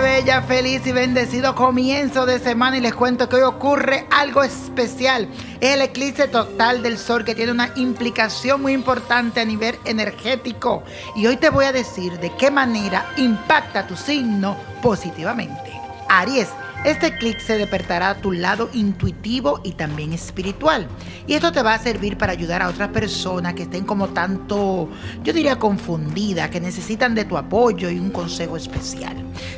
[0.00, 5.28] bella, feliz y bendecido comienzo de semana y les cuento que hoy ocurre algo especial.
[5.60, 10.82] Es el eclipse total del sol que tiene una implicación muy importante a nivel energético.
[11.16, 15.72] Y hoy te voy a decir de qué manera impacta tu signo positivamente.
[16.08, 16.48] Aries
[16.84, 20.86] este clic se despertará a tu lado intuitivo y también espiritual.
[21.26, 24.88] Y esto te va a servir para ayudar a otras personas que estén como tanto,
[25.22, 29.16] yo diría, confundidas, que necesitan de tu apoyo y un consejo especial.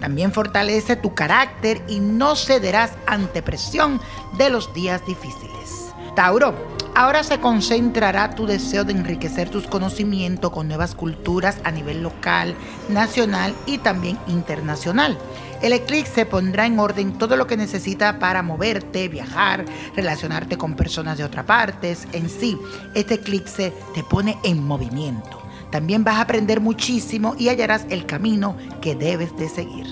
[0.00, 4.00] También fortalece tu carácter y no cederás ante presión
[4.38, 5.92] de los días difíciles.
[6.16, 6.54] Tauro,
[6.94, 12.54] Ahora se concentrará tu deseo de enriquecer tus conocimientos con nuevas culturas a nivel local,
[12.90, 15.16] nacional y también internacional.
[15.62, 21.18] El eclipse pondrá en orden todo lo que necesitas para moverte, viajar, relacionarte con personas
[21.18, 22.08] de otras partes.
[22.12, 22.58] En sí,
[22.94, 25.40] este eclipse te pone en movimiento.
[25.70, 29.86] También vas a aprender muchísimo y hallarás el camino que debes de seguir.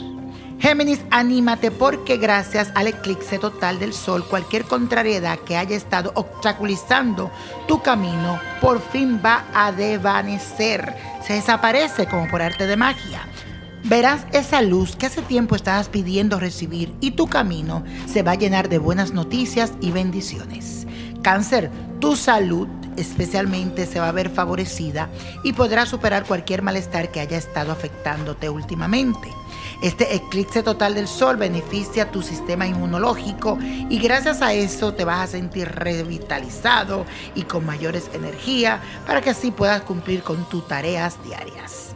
[0.58, 7.30] Géminis, anímate porque gracias al eclipse total del Sol, cualquier contrariedad que haya estado obstaculizando
[7.66, 10.96] tu camino, por fin va a desvanecer.
[11.24, 13.22] Se desaparece como por arte de magia.
[13.84, 18.36] Verás esa luz que hace tiempo estabas pidiendo recibir y tu camino se va a
[18.36, 20.86] llenar de buenas noticias y bendiciones.
[21.22, 25.08] Cáncer, tu salud especialmente se va a ver favorecida
[25.42, 29.28] y podrás superar cualquier malestar que haya estado afectándote últimamente.
[29.82, 35.20] Este eclipse total del sol beneficia tu sistema inmunológico y gracias a eso te vas
[35.20, 41.22] a sentir revitalizado y con mayores energías para que así puedas cumplir con tus tareas
[41.24, 41.94] diarias.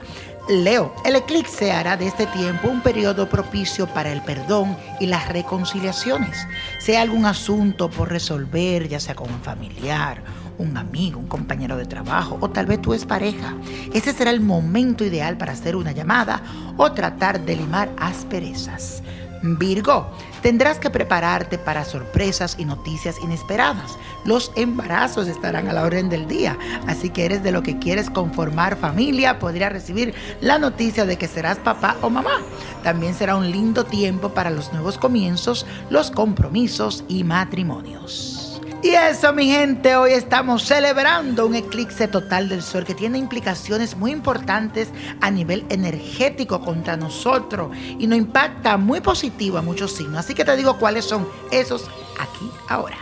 [0.48, 5.31] Leo, el eclipse hará de este tiempo un periodo propicio para el perdón y las
[5.31, 6.47] reconciliaciones.
[6.78, 10.23] Sea algún asunto por resolver, ya sea con un familiar,
[10.59, 13.55] un amigo, un compañero de trabajo o tal vez tu pareja.
[13.95, 16.42] Ese será el momento ideal para hacer una llamada
[16.77, 19.02] o tratar de limar asperezas.
[19.44, 20.06] Virgo,
[20.42, 23.98] tendrás que prepararte para sorpresas y noticias inesperadas.
[24.24, 28.08] Los embarazos estarán a la orden del día, así que eres de lo que quieres
[28.08, 32.40] conformar familia, podría recibir la noticia de que serás papá o mamá.
[32.82, 38.43] También será un lindo tiempo para los nuevos comienzos, los compromisos y matrimonios.
[38.84, 43.96] Y eso, mi gente, hoy estamos celebrando un eclipse total del Sol que tiene implicaciones
[43.96, 44.90] muy importantes
[45.22, 50.18] a nivel energético contra nosotros y nos impacta muy positivo a muchos signos.
[50.18, 51.84] Así que te digo cuáles son esos
[52.20, 52.98] aquí ahora.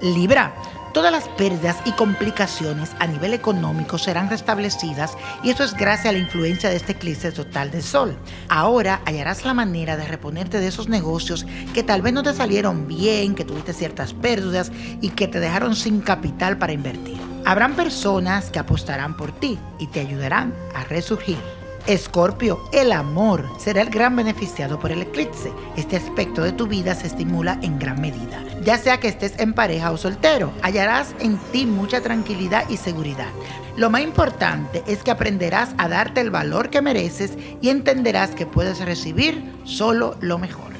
[0.00, 0.54] Libra.
[0.94, 6.12] Todas las pérdidas y complicaciones a nivel económico serán restablecidas y eso es gracias a
[6.12, 8.16] la influencia de este eclipse total del sol.
[8.48, 12.86] Ahora hallarás la manera de reponerte de esos negocios que tal vez no te salieron
[12.86, 17.18] bien, que tuviste ciertas pérdidas y que te dejaron sin capital para invertir.
[17.44, 21.63] Habrán personas que apostarán por ti y te ayudarán a resurgir.
[21.86, 25.52] Escorpio, el amor será el gran beneficiado por el eclipse.
[25.76, 28.42] Este aspecto de tu vida se estimula en gran medida.
[28.62, 33.28] Ya sea que estés en pareja o soltero, hallarás en ti mucha tranquilidad y seguridad.
[33.76, 38.46] Lo más importante es que aprenderás a darte el valor que mereces y entenderás que
[38.46, 40.73] puedes recibir solo lo mejor.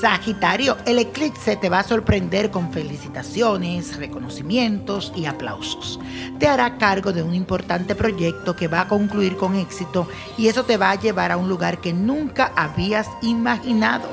[0.00, 6.00] Sagitario, el eclipse te va a sorprender con felicitaciones, reconocimientos y aplausos.
[6.38, 10.08] Te hará cargo de un importante proyecto que va a concluir con éxito
[10.38, 14.08] y eso te va a llevar a un lugar que nunca habías imaginado.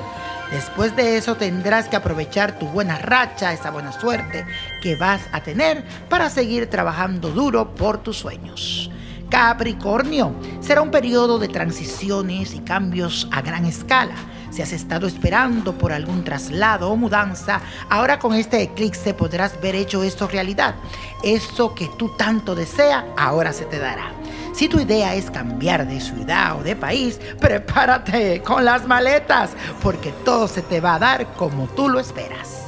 [0.52, 4.44] Después de eso tendrás que aprovechar tu buena racha, esa buena suerte
[4.82, 8.90] que vas a tener para seguir trabajando duro por tus sueños.
[9.30, 14.14] Capricornio, será un periodo de transiciones y cambios a gran escala
[14.50, 19.76] si has estado esperando por algún traslado o mudanza, ahora con este eclipse podrás ver
[19.76, 20.74] hecho esto realidad.
[21.22, 24.12] Eso que tú tanto deseas, ahora se te dará.
[24.52, 29.50] Si tu idea es cambiar de ciudad o de país, prepárate con las maletas,
[29.82, 32.64] porque todo se te va a dar como tú lo esperas.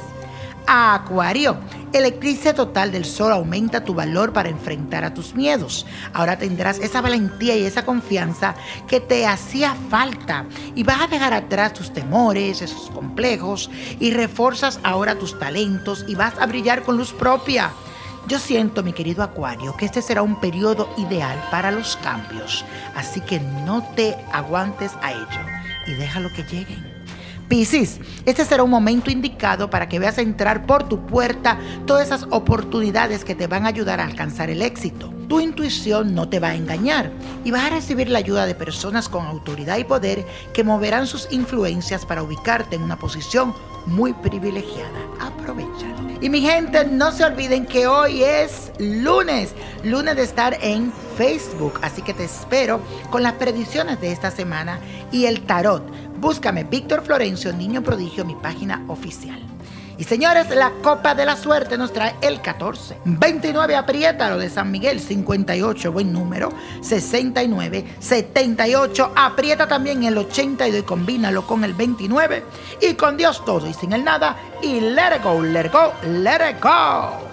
[0.65, 1.57] Acuario,
[1.93, 5.85] el eclipse total del sol aumenta tu valor para enfrentar a tus miedos.
[6.11, 8.55] Ahora tendrás esa valentía y esa confianza
[8.87, 10.45] que te hacía falta
[10.75, 13.69] y vas a dejar atrás tus temores, esos complejos
[13.99, 17.71] y reforzas ahora tus talentos y vas a brillar con luz propia.
[18.27, 22.63] Yo siento, mi querido Acuario, que este será un periodo ideal para los cambios,
[22.95, 25.41] así que no te aguantes a ello
[25.87, 26.92] y déjalo que lleguen.
[27.53, 32.25] Piscis, este será un momento indicado para que veas entrar por tu puerta todas esas
[32.31, 35.13] oportunidades que te van a ayudar a alcanzar el éxito.
[35.29, 37.11] Tu intuición no te va a engañar
[37.43, 41.27] y vas a recibir la ayuda de personas con autoridad y poder que moverán sus
[41.29, 43.53] influencias para ubicarte en una posición
[43.85, 44.99] muy privilegiada.
[45.19, 45.93] Aprovechalo.
[46.21, 49.53] Y mi gente, no se olviden que hoy es lunes,
[49.83, 54.79] lunes de estar en Facebook, así que te espero con las predicciones de esta semana
[55.11, 55.83] y el tarot
[56.23, 59.41] Búscame Víctor Florencio, Niño Prodigio, mi página oficial.
[59.97, 62.97] Y señores, la Copa de la Suerte nos trae el 14.
[63.03, 66.53] 29, apriétalo de San Miguel, 58, buen número.
[66.81, 72.45] 69, 78, aprieta también el 82 y combínalo con el 29.
[72.81, 74.37] Y con Dios todo y sin el nada.
[74.61, 77.32] Y let it go, let it go, let it go.